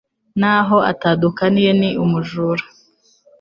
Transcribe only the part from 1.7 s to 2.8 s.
n’umujura